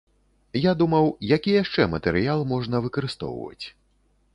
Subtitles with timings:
[0.61, 3.65] Я думаў, які яшчэ матэрыял можна выкарыстоўваць.